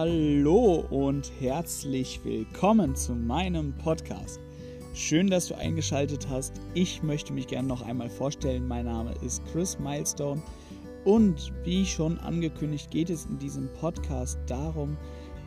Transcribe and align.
Hallo 0.00 0.84
und 0.90 1.32
herzlich 1.40 2.20
willkommen 2.22 2.94
zu 2.94 3.16
meinem 3.16 3.74
Podcast. 3.78 4.38
Schön, 4.94 5.26
dass 5.26 5.48
du 5.48 5.56
eingeschaltet 5.56 6.28
hast. 6.30 6.52
Ich 6.72 7.02
möchte 7.02 7.32
mich 7.32 7.48
gerne 7.48 7.66
noch 7.66 7.82
einmal 7.82 8.08
vorstellen. 8.08 8.68
Mein 8.68 8.84
Name 8.84 9.12
ist 9.26 9.42
Chris 9.46 9.76
Milestone 9.80 10.40
und 11.04 11.52
wie 11.64 11.84
schon 11.84 12.16
angekündigt, 12.18 12.92
geht 12.92 13.10
es 13.10 13.26
in 13.26 13.40
diesem 13.40 13.68
Podcast 13.72 14.38
darum, 14.46 14.96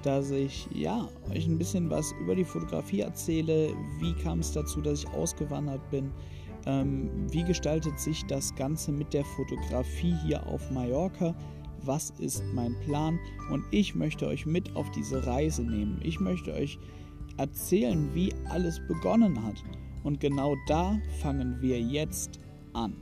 dass 0.04 0.32
ich 0.32 0.68
ja 0.74 1.08
euch 1.34 1.48
ein 1.48 1.58
bisschen 1.58 1.90
was 1.90 2.14
über 2.20 2.36
die 2.36 2.44
Fotografie 2.44 3.00
erzähle. 3.00 3.74
Wie 4.02 4.14
kam 4.22 4.40
es 4.40 4.52
dazu, 4.52 4.82
dass 4.82 5.06
ich 5.06 5.10
ausgewandert 5.14 5.90
bin? 5.92 6.12
Ähm, 6.66 7.10
wie 7.32 7.46
gestaltet 7.46 7.98
sich 7.98 8.26
das 8.26 8.54
Ganze 8.56 8.92
mit 8.92 9.14
der 9.14 9.24
Fotografie 9.24 10.14
hier 10.26 10.46
auf 10.46 10.70
Mallorca? 10.72 11.34
Was 11.84 12.12
ist 12.20 12.44
mein 12.54 12.76
Plan 12.82 13.20
und 13.50 13.64
ich 13.72 13.96
möchte 13.96 14.28
euch 14.28 14.46
mit 14.46 14.76
auf 14.76 14.90
diese 14.92 15.26
Reise 15.26 15.64
nehmen. 15.64 16.00
Ich 16.04 16.20
möchte 16.20 16.54
euch 16.54 16.78
erzählen, 17.38 18.10
wie 18.14 18.34
alles 18.50 18.80
begonnen 18.88 19.44
hat. 19.44 19.64
Und 20.04 20.20
genau 20.20 20.56
da 20.68 21.00
fangen 21.22 21.62
wir 21.62 21.80
jetzt 21.80 22.40
an. 22.74 22.96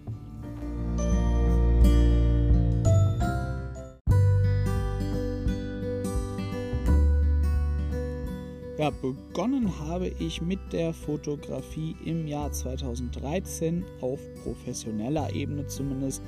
Ja, 8.78 8.92
begonnen 8.92 9.78
habe 9.90 10.08
ich 10.08 10.42
mit 10.42 10.60
der 10.72 10.94
Fotografie 10.94 11.98
im 12.06 12.28
Jahr 12.28 12.50
2013 12.50 13.84
auf 14.00 14.22
professioneller 14.42 15.34
Ebene 15.34 15.68
zumindest 15.68 16.22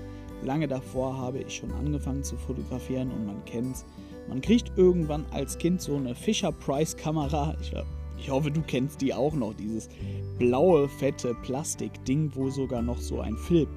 Lange 0.43 0.67
davor 0.67 1.17
habe 1.17 1.39
ich 1.39 1.55
schon 1.55 1.71
angefangen 1.71 2.23
zu 2.23 2.35
fotografieren 2.35 3.11
und 3.11 3.25
man 3.25 3.45
kennt's. 3.45 3.85
Man 4.27 4.41
kriegt 4.41 4.71
irgendwann 4.77 5.25
als 5.31 5.57
Kind 5.57 5.81
so 5.81 5.95
eine 5.95 6.15
Fisher 6.15 6.51
Price 6.51 6.95
Kamera. 6.95 7.55
Ich, 7.61 7.73
ich 8.17 8.29
hoffe, 8.29 8.51
du 8.51 8.61
kennst 8.61 9.01
die 9.01 9.13
auch 9.13 9.33
noch. 9.33 9.53
Dieses 9.53 9.89
blaue, 10.37 10.87
fette 10.87 11.35
Plastikding, 11.43 12.31
wo 12.33 12.49
sogar 12.49 12.81
noch 12.81 12.99
so 12.99 13.19
ein 13.19 13.35
Film, 13.35 13.67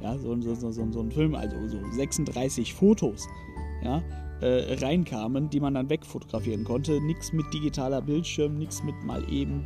ja, 0.00 0.16
so, 0.18 0.40
so, 0.40 0.54
so, 0.54 0.72
so 0.72 1.00
ein 1.00 1.10
Film, 1.10 1.34
also 1.34 1.56
so 1.68 1.78
36 1.92 2.74
Fotos, 2.74 3.26
ja, 3.82 4.02
äh, 4.40 4.74
reinkamen, 4.74 5.48
die 5.50 5.60
man 5.60 5.74
dann 5.74 5.88
wegfotografieren 5.88 6.64
konnte. 6.64 7.00
Nichts 7.00 7.32
mit 7.32 7.46
digitaler 7.52 8.02
Bildschirm, 8.02 8.58
nichts 8.58 8.82
mit 8.82 8.94
mal 9.04 9.22
eben 9.30 9.64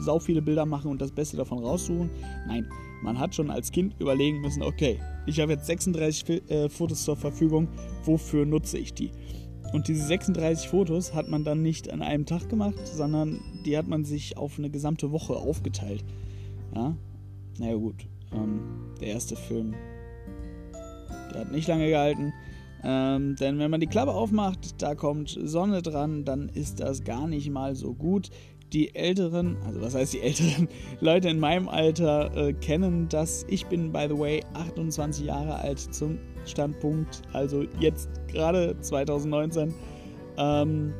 sau 0.00 0.18
viele 0.18 0.42
Bilder 0.42 0.66
machen 0.66 0.90
und 0.90 1.00
das 1.00 1.12
Beste 1.12 1.36
davon 1.36 1.58
raussuchen. 1.58 2.10
Nein, 2.46 2.68
man 3.02 3.18
hat 3.18 3.34
schon 3.34 3.50
als 3.50 3.70
Kind 3.72 3.94
überlegen 3.98 4.40
müssen, 4.40 4.62
okay, 4.62 5.00
ich 5.26 5.40
habe 5.40 5.52
jetzt 5.52 5.66
36 5.66 6.50
äh, 6.50 6.68
Fotos 6.68 7.04
zur 7.04 7.16
Verfügung, 7.16 7.68
wofür 8.04 8.46
nutze 8.46 8.78
ich 8.78 8.94
die? 8.94 9.10
Und 9.72 9.88
diese 9.88 10.06
36 10.06 10.68
Fotos 10.68 11.14
hat 11.14 11.28
man 11.28 11.44
dann 11.44 11.62
nicht 11.62 11.92
an 11.92 12.00
einem 12.00 12.26
Tag 12.26 12.48
gemacht, 12.48 12.86
sondern 12.86 13.40
die 13.66 13.76
hat 13.76 13.88
man 13.88 14.04
sich 14.04 14.36
auf 14.36 14.58
eine 14.58 14.70
gesamte 14.70 15.10
Woche 15.10 15.34
aufgeteilt. 15.34 16.04
Ja, 16.74 16.96
naja 17.58 17.74
gut, 17.74 18.06
ähm, 18.32 18.60
der 19.00 19.08
erste 19.08 19.34
Film, 19.36 19.74
der 21.32 21.40
hat 21.40 21.52
nicht 21.52 21.66
lange 21.66 21.88
gehalten. 21.88 22.32
Ähm, 22.84 23.34
denn 23.36 23.58
wenn 23.58 23.70
man 23.70 23.80
die 23.80 23.86
Klappe 23.86 24.12
aufmacht, 24.12 24.82
da 24.82 24.94
kommt 24.94 25.38
Sonne 25.42 25.80
dran, 25.80 26.24
dann 26.24 26.50
ist 26.50 26.80
das 26.80 27.02
gar 27.02 27.26
nicht 27.26 27.48
mal 27.50 27.74
so 27.74 27.94
gut. 27.94 28.28
Die 28.72 28.94
älteren, 28.94 29.56
also 29.66 29.80
was 29.80 29.94
heißt 29.94 30.12
die 30.12 30.20
älteren 30.20 30.68
Leute 31.00 31.30
in 31.30 31.38
meinem 31.38 31.68
Alter 31.68 32.36
äh, 32.36 32.52
kennen 32.52 33.08
das. 33.08 33.46
Ich 33.48 33.66
bin, 33.66 33.92
by 33.92 34.06
the 34.08 34.18
way, 34.18 34.42
28 34.52 35.26
Jahre 35.26 35.56
alt 35.56 35.78
zum 35.78 36.18
Standpunkt, 36.44 37.22
also 37.32 37.62
jetzt 37.80 38.10
gerade 38.28 38.76
2019. 38.80 39.72
Ähm, 40.36 40.92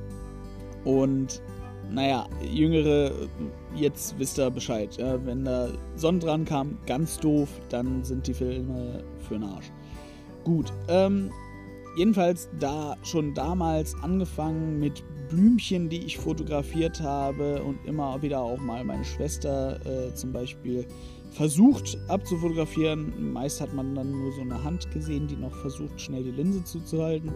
und 0.85 1.43
naja, 1.91 2.27
Jüngere, 2.43 3.13
jetzt 3.75 4.19
wisst 4.19 4.39
ihr 4.39 4.51
Bescheid. 4.51 4.97
Ja? 4.97 5.25
Wenn 5.27 5.45
da 5.45 5.69
Sonne 5.97 6.21
dran 6.21 6.45
kam, 6.45 6.79
ganz 6.87 7.19
doof, 7.19 7.49
dann 7.69 8.05
sind 8.05 8.27
die 8.27 8.35
Filme 8.35 9.05
für 9.29 9.35
den 9.35 9.45
Arsch. 9.45 9.71
Gut, 10.45 10.73
ähm, 10.89 11.31
jedenfalls 11.97 12.49
da 12.59 12.97
schon 13.03 13.35
damals 13.35 13.95
angefangen 14.03 14.79
mit 14.79 15.03
Blümchen, 15.29 15.89
die 15.89 16.05
ich 16.05 16.19
fotografiert 16.19 17.01
habe 17.01 17.63
und 17.63 17.85
immer 17.87 18.21
wieder 18.23 18.41
auch 18.41 18.59
mal 18.59 18.85
meine 18.85 19.05
Schwester 19.05 19.81
äh, 19.85 20.15
zum 20.15 20.33
Beispiel 20.33 20.87
versucht 21.31 21.99
abzufotografieren. 22.09 23.33
Meist 23.33 23.61
hat 23.61 23.75
man 23.75 23.95
dann 23.95 24.13
nur 24.13 24.33
so 24.33 24.43
eine 24.43 24.63
Hand 24.63 24.91
gesehen, 24.93 25.27
die 25.27 25.37
noch 25.37 25.55
versucht, 25.57 26.01
schnell 26.01 26.23
die 26.23 26.31
Linse 26.31 26.63
zuzuhalten. 26.65 27.33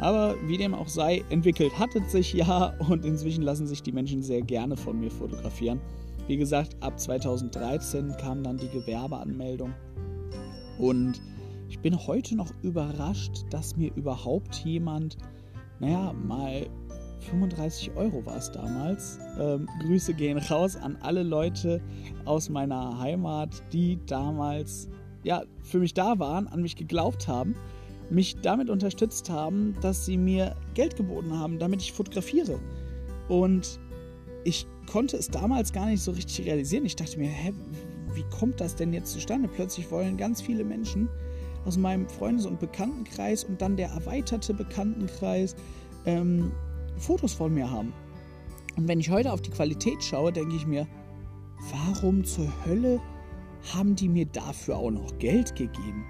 Aber 0.00 0.34
wie 0.46 0.56
dem 0.56 0.74
auch 0.74 0.88
sei, 0.88 1.22
entwickelt 1.28 1.78
hat 1.78 1.94
es 1.94 2.12
sich 2.12 2.32
ja 2.32 2.74
und 2.88 3.04
inzwischen 3.04 3.42
lassen 3.42 3.66
sich 3.66 3.82
die 3.82 3.92
Menschen 3.92 4.22
sehr 4.22 4.42
gerne 4.42 4.76
von 4.76 4.98
mir 4.98 5.10
fotografieren. 5.10 5.80
Wie 6.26 6.36
gesagt, 6.36 6.76
ab 6.80 6.98
2013 6.98 8.16
kam 8.20 8.42
dann 8.42 8.56
die 8.56 8.68
Gewerbeanmeldung 8.68 9.72
und 10.78 11.20
ich 11.70 11.78
bin 11.78 11.96
heute 11.96 12.34
noch 12.34 12.52
überrascht, 12.62 13.44
dass 13.50 13.76
mir 13.76 13.94
überhaupt 13.94 14.56
jemand, 14.64 15.16
naja, 15.78 16.12
mal 16.12 16.68
35 17.20 17.92
Euro 17.94 18.26
war 18.26 18.38
es 18.38 18.50
damals. 18.50 19.20
Ähm, 19.38 19.68
Grüße 19.80 20.14
gehen 20.14 20.38
raus 20.38 20.74
an 20.74 20.98
alle 21.00 21.22
Leute 21.22 21.80
aus 22.24 22.48
meiner 22.48 22.98
Heimat, 22.98 23.62
die 23.72 24.00
damals 24.06 24.88
ja, 25.22 25.44
für 25.62 25.78
mich 25.78 25.94
da 25.94 26.18
waren, 26.18 26.48
an 26.48 26.60
mich 26.60 26.74
geglaubt 26.74 27.28
haben, 27.28 27.54
mich 28.10 28.40
damit 28.40 28.68
unterstützt 28.68 29.30
haben, 29.30 29.76
dass 29.80 30.04
sie 30.04 30.16
mir 30.16 30.56
Geld 30.74 30.96
geboten 30.96 31.38
haben, 31.38 31.60
damit 31.60 31.82
ich 31.82 31.92
fotografiere. 31.92 32.58
Und 33.28 33.78
ich 34.42 34.66
konnte 34.90 35.16
es 35.16 35.28
damals 35.28 35.72
gar 35.72 35.86
nicht 35.86 36.02
so 36.02 36.10
richtig 36.10 36.46
realisieren. 36.46 36.84
Ich 36.84 36.96
dachte 36.96 37.16
mir, 37.16 37.28
hä, 37.28 37.52
wie 38.14 38.24
kommt 38.36 38.60
das 38.60 38.74
denn 38.74 38.92
jetzt 38.92 39.12
zustande? 39.12 39.48
Plötzlich 39.48 39.88
wollen 39.92 40.16
ganz 40.16 40.42
viele 40.42 40.64
Menschen 40.64 41.08
aus 41.64 41.76
meinem 41.76 42.08
Freundes- 42.08 42.46
und 42.46 42.58
Bekanntenkreis 42.58 43.44
und 43.44 43.60
dann 43.60 43.76
der 43.76 43.88
erweiterte 43.90 44.54
Bekanntenkreis 44.54 45.54
ähm, 46.06 46.52
Fotos 46.96 47.32
von 47.32 47.54
mir 47.54 47.70
haben. 47.70 47.92
Und 48.76 48.88
wenn 48.88 49.00
ich 49.00 49.10
heute 49.10 49.32
auf 49.32 49.42
die 49.42 49.50
Qualität 49.50 50.02
schaue, 50.02 50.32
denke 50.32 50.56
ich 50.56 50.66
mir, 50.66 50.86
warum 51.72 52.24
zur 52.24 52.48
Hölle 52.64 53.00
haben 53.74 53.94
die 53.94 54.08
mir 54.08 54.26
dafür 54.26 54.76
auch 54.76 54.90
noch 54.90 55.18
Geld 55.18 55.54
gegeben? 55.54 56.04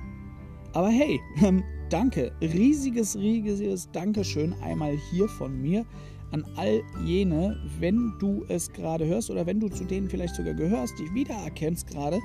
Aber 0.73 0.89
hey, 0.89 1.21
ähm, 1.43 1.65
danke, 1.91 2.33
riesiges, 2.41 3.17
riesiges 3.17 3.91
Dankeschön 3.91 4.55
einmal 4.63 4.97
hier 5.11 5.29
von 5.29 5.61
mir 5.61 5.85
an 6.33 6.45
all 6.57 6.83
jene, 7.05 7.57
wenn 7.81 8.15
du 8.21 8.45
es 8.49 8.73
gerade 8.73 9.05
hörst 9.05 9.31
oder 9.31 9.47
wenn 9.47 9.59
du 9.59 9.69
zu 9.69 9.85
denen 9.85 10.09
vielleicht 10.09 10.37
sogar 10.37 10.55
gehörst, 10.55 10.95
die 10.99 11.13
wiedererkennst 11.13 11.89
gerade, 11.89 12.21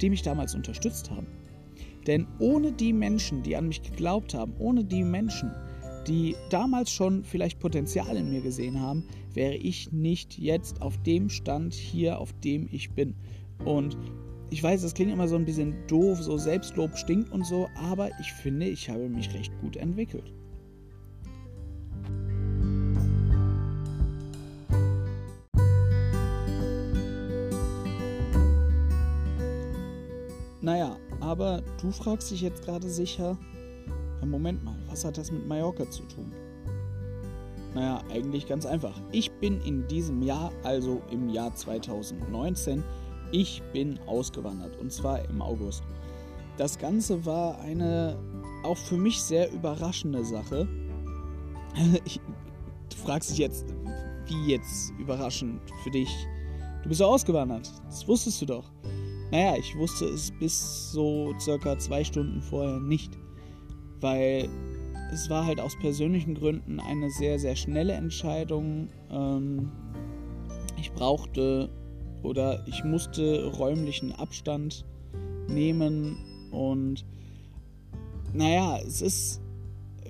die 0.00 0.10
mich 0.10 0.22
damals 0.22 0.56
unterstützt 0.56 1.10
haben. 1.10 1.26
Denn 2.06 2.26
ohne 2.38 2.72
die 2.72 2.92
Menschen, 2.92 3.42
die 3.42 3.56
an 3.56 3.68
mich 3.68 3.82
geglaubt 3.82 4.34
haben, 4.34 4.54
ohne 4.58 4.84
die 4.84 5.04
Menschen, 5.04 5.50
die 6.06 6.36
damals 6.50 6.90
schon 6.90 7.24
vielleicht 7.24 7.60
Potenzial 7.60 8.16
in 8.16 8.30
mir 8.30 8.42
gesehen 8.42 8.80
haben, 8.80 9.04
wäre 9.32 9.54
ich 9.54 9.90
nicht 9.92 10.38
jetzt 10.38 10.82
auf 10.82 11.02
dem 11.02 11.30
Stand 11.30 11.74
hier, 11.74 12.18
auf 12.18 12.32
dem 12.44 12.68
ich 12.70 12.90
bin. 12.90 13.14
Und 13.64 13.96
ich 14.50 14.62
weiß, 14.62 14.82
das 14.82 14.94
klingt 14.94 15.12
immer 15.12 15.28
so 15.28 15.36
ein 15.36 15.44
bisschen 15.44 15.74
doof, 15.88 16.22
so 16.22 16.36
Selbstlob 16.36 16.96
stinkt 16.96 17.32
und 17.32 17.46
so, 17.46 17.68
aber 17.74 18.10
ich 18.20 18.32
finde, 18.32 18.66
ich 18.66 18.88
habe 18.90 19.08
mich 19.08 19.32
recht 19.34 19.52
gut 19.60 19.76
entwickelt. 19.76 20.32
Naja, 30.60 30.96
aber 31.34 31.62
du 31.82 31.90
fragst 31.90 32.30
dich 32.30 32.42
jetzt 32.42 32.64
gerade 32.64 32.88
sicher, 32.88 33.36
Moment 34.24 34.62
mal, 34.62 34.76
was 34.88 35.04
hat 35.04 35.18
das 35.18 35.32
mit 35.32 35.48
Mallorca 35.48 35.90
zu 35.90 36.04
tun? 36.04 36.32
Naja, 37.74 38.04
eigentlich 38.08 38.46
ganz 38.46 38.64
einfach. 38.66 38.94
Ich 39.10 39.32
bin 39.32 39.60
in 39.62 39.84
diesem 39.88 40.22
Jahr, 40.22 40.52
also 40.62 41.02
im 41.10 41.28
Jahr 41.28 41.52
2019, 41.52 42.84
ich 43.32 43.60
bin 43.72 43.98
ausgewandert 44.06 44.78
und 44.78 44.92
zwar 44.92 45.28
im 45.28 45.42
August. 45.42 45.82
Das 46.56 46.78
Ganze 46.78 47.26
war 47.26 47.58
eine 47.62 48.16
auch 48.62 48.76
für 48.76 48.96
mich 48.96 49.20
sehr 49.20 49.50
überraschende 49.50 50.24
Sache. 50.24 50.68
du 51.74 52.96
fragst 53.04 53.30
dich 53.32 53.38
jetzt, 53.38 53.66
wie 54.26 54.52
jetzt 54.52 54.92
überraschend 55.00 55.60
für 55.82 55.90
dich? 55.90 56.14
Du 56.84 56.88
bist 56.88 57.00
ja 57.00 57.08
ausgewandert. 57.08 57.72
Das 57.86 58.06
wusstest 58.06 58.40
du 58.42 58.46
doch. 58.46 58.70
Naja, 59.34 59.56
ich 59.58 59.76
wusste 59.76 60.04
es 60.04 60.30
bis 60.30 60.92
so 60.92 61.34
circa 61.40 61.76
zwei 61.76 62.04
Stunden 62.04 62.40
vorher 62.40 62.78
nicht, 62.78 63.18
weil 64.00 64.48
es 65.12 65.28
war 65.28 65.44
halt 65.44 65.58
aus 65.58 65.76
persönlichen 65.76 66.36
Gründen 66.36 66.78
eine 66.78 67.10
sehr, 67.10 67.40
sehr 67.40 67.56
schnelle 67.56 67.94
Entscheidung. 67.94 68.90
Ähm, 69.10 69.72
ich 70.78 70.92
brauchte 70.92 71.68
oder 72.22 72.64
ich 72.68 72.84
musste 72.84 73.46
räumlichen 73.46 74.12
Abstand 74.12 74.84
nehmen 75.48 76.16
und 76.52 77.04
naja, 78.32 78.78
es 78.86 79.02
ist 79.02 79.40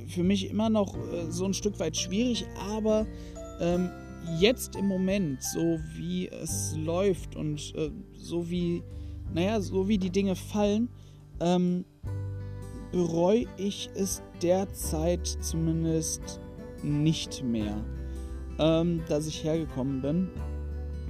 für 0.06 0.22
mich 0.22 0.50
immer 0.50 0.68
noch 0.68 0.94
äh, 0.98 1.30
so 1.30 1.46
ein 1.46 1.54
Stück 1.54 1.80
weit 1.80 1.96
schwierig, 1.96 2.44
aber 2.60 3.06
ähm, 3.58 3.88
jetzt 4.38 4.76
im 4.76 4.86
Moment, 4.86 5.42
so 5.42 5.80
wie 5.96 6.28
es 6.28 6.76
läuft 6.76 7.36
und 7.36 7.74
äh, 7.74 7.90
so 8.12 8.50
wie, 8.50 8.82
naja, 9.32 9.60
so 9.60 9.88
wie 9.88 9.98
die 9.98 10.10
Dinge 10.10 10.36
fallen, 10.36 10.88
ähm, 11.40 11.84
bereue 12.92 13.46
ich 13.56 13.90
es 13.94 14.22
derzeit 14.40 15.26
zumindest 15.26 16.40
nicht 16.82 17.42
mehr, 17.42 17.84
ähm, 18.58 19.02
dass 19.08 19.26
ich 19.26 19.42
hergekommen 19.42 20.00
bin. 20.00 20.30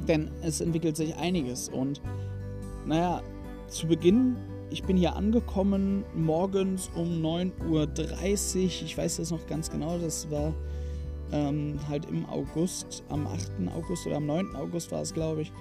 Denn 0.08 0.30
es 0.42 0.60
entwickelt 0.60 0.96
sich 0.96 1.16
einiges 1.16 1.68
und 1.68 2.00
naja, 2.86 3.22
zu 3.68 3.86
Beginn, 3.86 4.36
ich 4.70 4.82
bin 4.82 4.96
hier 4.96 5.16
angekommen 5.16 6.04
morgens 6.14 6.90
um 6.94 7.22
9.30 7.22 7.66
Uhr. 7.70 8.64
Ich 8.64 8.96
weiß 8.96 9.18
das 9.18 9.30
noch 9.30 9.46
ganz 9.46 9.70
genau, 9.70 9.98
das 9.98 10.30
war 10.30 10.52
ähm, 11.32 11.78
halt 11.88 12.06
im 12.06 12.26
August, 12.26 13.04
am 13.08 13.26
8. 13.26 13.52
August 13.74 14.06
oder 14.06 14.16
am 14.16 14.26
9. 14.26 14.56
August 14.56 14.90
war 14.92 15.02
es, 15.02 15.12
glaube 15.12 15.42
ich. 15.42 15.52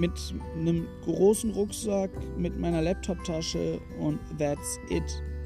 Mit 0.00 0.12
einem 0.58 0.86
großen 1.04 1.50
Rucksack, 1.52 2.10
mit 2.36 2.58
meiner 2.58 2.82
Laptoptasche 2.82 3.78
und 4.00 4.18
that's 4.38 4.80
it. 4.88 5.02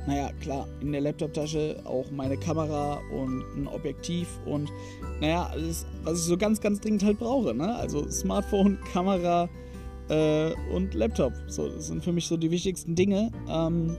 Naja, 0.07 0.31
klar, 0.41 0.69
in 0.81 0.93
der 0.93 1.01
Laptoptasche 1.01 1.83
auch 1.85 2.11
meine 2.11 2.37
Kamera 2.37 3.01
und 3.11 3.43
ein 3.57 3.67
Objektiv 3.67 4.29
und 4.47 4.71
naja, 5.21 5.49
alles, 5.51 5.87
was 6.05 6.21
ich 6.21 6.25
so 6.25 6.37
ganz, 6.37 6.61
ganz 6.61 6.81
dringend 6.81 7.03
halt 7.03 7.19
brauche. 7.19 7.55
Ne? 7.55 7.75
Also 7.75 8.09
Smartphone, 8.11 8.79
Kamera, 8.93 9.49
äh, 10.09 10.53
und 10.73 10.95
Laptop. 10.95 11.33
So, 11.47 11.69
das 11.69 11.87
sind 11.87 12.05
für 12.05 12.13
mich 12.13 12.27
so 12.27 12.37
die 12.37 12.51
wichtigsten 12.51 12.95
Dinge. 12.95 13.31
Ähm, 13.49 13.97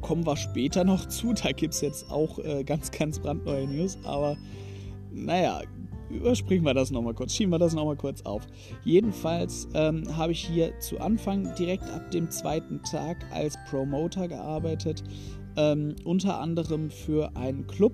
kommen 0.00 0.26
wir 0.26 0.36
später 0.36 0.84
noch 0.84 1.06
zu. 1.06 1.32
Da 1.32 1.52
gibt 1.52 1.74
es 1.74 1.80
jetzt 1.80 2.10
auch 2.10 2.38
äh, 2.38 2.64
ganz, 2.64 2.90
ganz 2.90 3.18
brandneue 3.18 3.66
News. 3.66 3.98
Aber 4.04 4.36
naja, 5.12 5.62
überspringen 6.10 6.64
wir 6.64 6.74
das 6.74 6.90
nochmal 6.90 7.14
kurz, 7.14 7.34
schieben 7.34 7.52
wir 7.52 7.58
das 7.58 7.74
nochmal 7.74 7.96
kurz 7.96 8.22
auf. 8.22 8.46
Jedenfalls 8.84 9.68
ähm, 9.74 10.04
habe 10.16 10.32
ich 10.32 10.46
hier 10.46 10.78
zu 10.80 11.00
Anfang 11.00 11.54
direkt 11.56 11.84
ab 11.90 12.10
dem 12.10 12.30
zweiten 12.30 12.82
Tag 12.82 13.24
als 13.32 13.56
Promoter 13.70 14.28
gearbeitet. 14.28 15.02
Ähm, 15.56 15.94
unter 16.04 16.40
anderem 16.40 16.90
für 16.90 17.36
einen 17.36 17.66
Club 17.66 17.92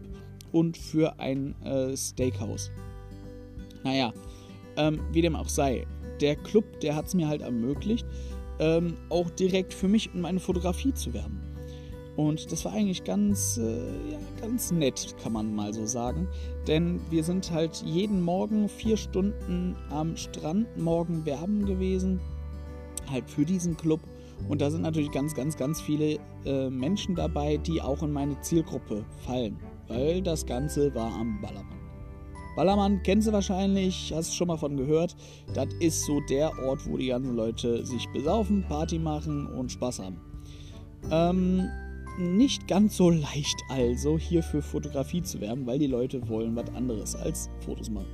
und 0.52 0.76
für 0.76 1.18
ein 1.20 1.54
äh, 1.62 1.96
Steakhouse. 1.96 2.70
Naja, 3.84 4.12
ähm, 4.76 5.00
wie 5.12 5.22
dem 5.22 5.36
auch 5.36 5.48
sei 5.48 5.86
der 6.20 6.36
Club, 6.36 6.80
der 6.80 6.96
hat 6.96 7.06
es 7.06 7.14
mir 7.14 7.28
halt 7.28 7.42
ermöglicht, 7.42 8.06
ähm, 8.58 8.94
auch 9.08 9.30
direkt 9.30 9.72
für 9.72 9.88
mich 9.88 10.12
und 10.14 10.20
meine 10.20 10.40
Fotografie 10.40 10.92
zu 10.92 11.14
werben. 11.14 11.49
Und 12.16 12.50
das 12.50 12.64
war 12.64 12.72
eigentlich 12.72 13.04
ganz, 13.04 13.58
äh, 13.58 14.10
ja, 14.10 14.18
ganz 14.40 14.72
nett, 14.72 15.14
kann 15.22 15.32
man 15.32 15.54
mal 15.54 15.72
so 15.72 15.86
sagen. 15.86 16.28
Denn 16.66 17.00
wir 17.10 17.24
sind 17.24 17.50
halt 17.50 17.82
jeden 17.86 18.20
Morgen 18.22 18.68
vier 18.68 18.96
Stunden 18.96 19.76
am 19.90 20.16
Strand 20.16 20.66
morgen 20.76 21.24
werben 21.24 21.64
gewesen, 21.64 22.20
halt 23.10 23.28
für 23.30 23.44
diesen 23.44 23.76
Club. 23.76 24.00
Und 24.48 24.60
da 24.60 24.70
sind 24.70 24.82
natürlich 24.82 25.12
ganz, 25.12 25.34
ganz, 25.34 25.56
ganz 25.56 25.80
viele 25.80 26.18
äh, 26.44 26.70
Menschen 26.70 27.14
dabei, 27.14 27.56
die 27.58 27.80
auch 27.80 28.02
in 28.02 28.12
meine 28.12 28.40
Zielgruppe 28.40 29.04
fallen. 29.24 29.58
Weil 29.88 30.22
das 30.22 30.46
Ganze 30.46 30.94
war 30.94 31.12
am 31.12 31.40
Ballermann. 31.40 31.80
Ballermann 32.56 33.02
kennst 33.02 33.28
du 33.28 33.32
wahrscheinlich, 33.32 34.12
hast 34.14 34.34
schon 34.34 34.48
mal 34.48 34.56
von 34.56 34.76
gehört. 34.76 35.16
Das 35.54 35.68
ist 35.78 36.04
so 36.04 36.20
der 36.28 36.50
Ort, 36.64 36.86
wo 36.86 36.96
die 36.96 37.06
ganzen 37.06 37.36
Leute 37.36 37.84
sich 37.86 38.08
besaufen, 38.12 38.64
Party 38.68 38.98
machen 38.98 39.46
und 39.46 39.70
Spaß 39.70 40.00
haben. 40.00 40.20
Ähm, 41.10 41.68
nicht 42.20 42.68
ganz 42.68 42.96
so 42.96 43.10
leicht 43.10 43.62
also, 43.68 44.18
hier 44.18 44.42
für 44.42 44.62
Fotografie 44.62 45.22
zu 45.22 45.40
werben, 45.40 45.66
weil 45.66 45.78
die 45.78 45.86
Leute 45.86 46.28
wollen 46.28 46.54
was 46.54 46.68
anderes 46.74 47.16
als 47.16 47.50
Fotos 47.64 47.90
machen. 47.90 48.08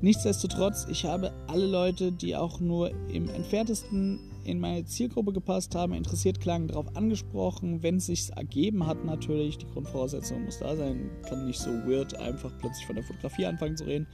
Nichtsdestotrotz, 0.00 0.86
ich 0.90 1.04
habe 1.04 1.32
alle 1.46 1.66
Leute, 1.66 2.12
die 2.12 2.36
auch 2.36 2.60
nur 2.60 2.90
im 3.08 3.28
entferntesten 3.28 4.20
in 4.44 4.60
meine 4.60 4.84
Zielgruppe 4.84 5.32
gepasst 5.32 5.74
haben, 5.74 5.94
interessiert 5.94 6.40
klangen, 6.40 6.68
darauf 6.68 6.94
angesprochen, 6.96 7.82
wenn 7.82 7.96
es 7.96 8.06
sich 8.06 8.30
ergeben 8.36 8.86
hat 8.86 9.04
natürlich. 9.04 9.58
Die 9.58 9.66
Grundvoraussetzung 9.66 10.44
muss 10.44 10.58
da 10.58 10.76
sein, 10.76 11.10
kann 11.26 11.46
nicht 11.46 11.58
so 11.58 11.70
weird 11.70 12.14
einfach 12.16 12.52
plötzlich 12.58 12.86
von 12.86 12.96
der 12.96 13.04
Fotografie 13.04 13.46
anfangen 13.46 13.76
zu 13.76 13.84
reden. 13.84 14.06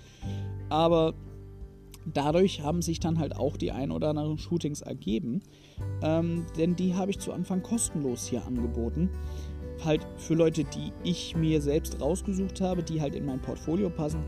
Aber 0.68 1.14
dadurch 2.04 2.62
haben 2.62 2.82
sich 2.82 3.00
dann 3.00 3.18
halt 3.18 3.36
auch 3.36 3.56
die 3.56 3.72
ein 3.72 3.90
oder 3.90 4.10
anderen 4.10 4.38
Shootings 4.38 4.80
ergeben, 4.80 5.42
ähm, 6.02 6.46
denn 6.56 6.76
die 6.76 6.94
habe 6.94 7.10
ich 7.10 7.18
zu 7.18 7.32
Anfang 7.32 7.62
kostenlos 7.62 8.26
hier 8.26 8.44
angeboten. 8.46 9.10
Halt 9.84 10.06
für 10.16 10.34
Leute, 10.34 10.64
die 10.64 10.92
ich 11.04 11.36
mir 11.36 11.60
selbst 11.60 12.00
rausgesucht 12.00 12.60
habe, 12.60 12.82
die 12.82 13.00
halt 13.00 13.14
in 13.14 13.24
mein 13.24 13.40
Portfolio 13.40 13.88
passen. 13.88 14.22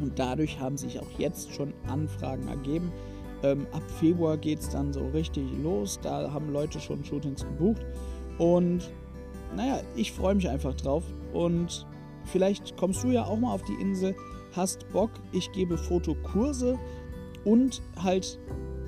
Und 0.00 0.18
dadurch 0.18 0.60
haben 0.60 0.76
sich 0.76 1.00
auch 1.00 1.18
jetzt 1.18 1.54
schon 1.54 1.72
Anfragen 1.86 2.48
ergeben. 2.48 2.92
Ähm, 3.42 3.66
ab 3.72 3.82
Februar 3.98 4.36
geht 4.36 4.60
es 4.60 4.68
dann 4.68 4.92
so 4.92 5.06
richtig 5.08 5.44
los. 5.62 5.98
Da 6.02 6.30
haben 6.30 6.52
Leute 6.52 6.80
schon 6.80 7.04
Shootings 7.04 7.44
gebucht. 7.44 7.86
Und 8.38 8.90
naja, 9.54 9.80
ich 9.94 10.12
freue 10.12 10.34
mich 10.34 10.48
einfach 10.48 10.74
drauf. 10.74 11.04
Und 11.32 11.86
vielleicht 12.24 12.76
kommst 12.76 13.04
du 13.04 13.08
ja 13.08 13.24
auch 13.24 13.38
mal 13.38 13.54
auf 13.54 13.62
die 13.64 13.80
Insel, 13.80 14.14
hast 14.56 14.90
Bock, 14.92 15.10
ich 15.32 15.52
gebe 15.52 15.76
Fotokurse 15.76 16.78
und 17.44 17.82
halt 18.02 18.38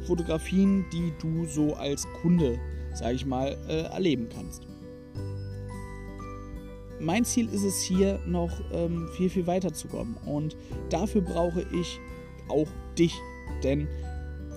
Fotografien, 0.07 0.85
die 0.93 1.13
du 1.21 1.45
so 1.45 1.75
als 1.75 2.07
Kunde, 2.23 2.59
sage 2.95 3.15
ich 3.15 3.27
mal, 3.27 3.57
äh, 3.69 3.83
erleben 3.83 4.29
kannst. 4.33 4.67
Mein 7.01 7.25
Ziel 7.25 7.49
ist 7.49 7.63
es 7.63 7.81
hier 7.81 8.19
noch 8.27 8.51
ähm, 8.73 9.09
viel, 9.17 9.31
viel 9.31 9.47
weiter 9.47 9.73
zu 9.73 9.87
kommen. 9.87 10.17
Und 10.27 10.57
dafür 10.91 11.21
brauche 11.21 11.65
ich 11.73 12.01
auch 12.49 12.67
dich. 12.99 13.15
Denn 13.63 13.87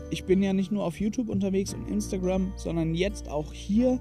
ich 0.10 0.26
bin 0.26 0.42
ja 0.42 0.54
nicht 0.54 0.72
nur 0.72 0.84
auf 0.84 1.00
YouTube 1.00 1.30
unterwegs 1.30 1.74
und 1.74 1.88
Instagram, 1.88 2.52
sondern 2.56 2.96
jetzt 2.96 3.30
auch 3.30 3.54
hier 3.54 4.00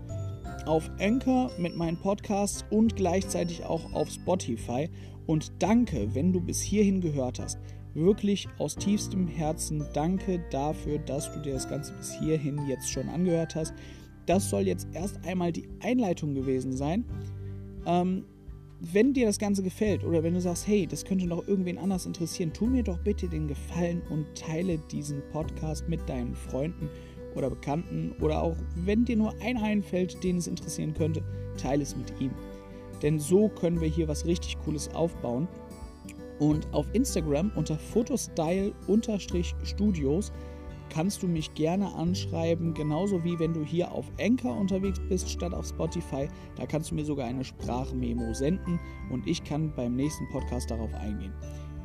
auf 0.66 0.90
Anchor 1.00 1.50
mit 1.58 1.76
meinen 1.76 1.96
Podcasts 1.96 2.64
und 2.70 2.96
gleichzeitig 2.96 3.64
auch 3.64 3.92
auf 3.92 4.10
Spotify. 4.10 4.88
Und 5.26 5.52
danke, 5.60 6.14
wenn 6.14 6.32
du 6.32 6.40
bis 6.40 6.60
hierhin 6.60 7.00
gehört 7.00 7.38
hast. 7.38 7.58
Wirklich 7.94 8.48
aus 8.58 8.76
tiefstem 8.76 9.26
Herzen 9.26 9.84
danke 9.92 10.40
dafür, 10.50 10.98
dass 10.98 11.32
du 11.32 11.40
dir 11.40 11.54
das 11.54 11.68
Ganze 11.68 11.92
bis 11.94 12.12
hierhin 12.18 12.66
jetzt 12.68 12.90
schon 12.90 13.08
angehört 13.08 13.54
hast. 13.54 13.74
Das 14.26 14.48
soll 14.48 14.62
jetzt 14.62 14.88
erst 14.92 15.24
einmal 15.26 15.52
die 15.52 15.68
Einleitung 15.80 16.34
gewesen 16.34 16.72
sein. 16.72 17.04
Ähm, 17.86 18.24
wenn 18.80 19.12
dir 19.12 19.26
das 19.26 19.38
Ganze 19.38 19.62
gefällt 19.62 20.04
oder 20.04 20.22
wenn 20.22 20.34
du 20.34 20.40
sagst, 20.40 20.66
hey, 20.66 20.86
das 20.86 21.04
könnte 21.04 21.26
noch 21.26 21.46
irgendwen 21.46 21.76
anders 21.76 22.06
interessieren, 22.06 22.52
tu 22.52 22.66
mir 22.66 22.82
doch 22.82 22.98
bitte 22.98 23.28
den 23.28 23.46
Gefallen 23.46 24.00
und 24.08 24.26
teile 24.34 24.78
diesen 24.90 25.22
Podcast 25.32 25.88
mit 25.88 26.08
deinen 26.08 26.34
Freunden 26.34 26.88
oder 27.34 27.50
Bekannten 27.50 28.14
oder 28.20 28.42
auch 28.42 28.56
wenn 28.76 29.04
dir 29.04 29.16
nur 29.16 29.34
einer 29.40 29.62
einfällt, 29.62 30.22
den 30.22 30.36
es 30.38 30.46
interessieren 30.46 30.94
könnte, 30.94 31.22
teile 31.56 31.82
es 31.82 31.96
mit 31.96 32.20
ihm. 32.20 32.30
Denn 33.02 33.18
so 33.18 33.48
können 33.48 33.80
wir 33.80 33.88
hier 33.88 34.06
was 34.08 34.26
richtig 34.26 34.58
Cooles 34.64 34.94
aufbauen. 34.94 35.48
Und 36.38 36.72
auf 36.72 36.86
Instagram 36.94 37.52
unter 37.54 37.78
photostyle-studios 37.78 40.32
kannst 40.90 41.22
du 41.22 41.28
mich 41.28 41.54
gerne 41.54 41.94
anschreiben, 41.94 42.74
genauso 42.74 43.24
wie 43.24 43.38
wenn 43.38 43.54
du 43.54 43.64
hier 43.64 43.90
auf 43.92 44.10
Anchor 44.20 44.56
unterwegs 44.56 45.00
bist 45.08 45.30
statt 45.30 45.54
auf 45.54 45.66
Spotify. 45.66 46.28
Da 46.56 46.66
kannst 46.66 46.90
du 46.90 46.94
mir 46.94 47.04
sogar 47.04 47.26
eine 47.26 47.44
Sprachmemo 47.44 48.34
senden 48.34 48.78
und 49.10 49.26
ich 49.26 49.42
kann 49.44 49.72
beim 49.74 49.96
nächsten 49.96 50.28
Podcast 50.30 50.70
darauf 50.70 50.92
eingehen. 50.94 51.32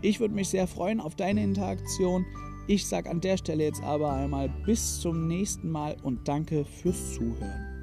Ich 0.02 0.20
würde 0.20 0.36
mich 0.36 0.50
sehr 0.50 0.68
freuen 0.68 1.00
auf 1.00 1.16
deine 1.16 1.44
Interaktion. 1.44 2.26
Ich 2.68 2.88
sage 2.88 3.12
an 3.12 3.22
der 3.22 3.38
Stelle 3.38 3.64
jetzt 3.64 3.84
aber 3.84 4.12
einmal 4.14 4.50
bis 4.66 5.00
zum 5.00 5.28
nächsten 5.28 5.70
Mal 5.70 5.98
und 6.02 6.28
danke 6.28 6.66
fürs 6.66 7.14
Zuhören. 7.14 7.75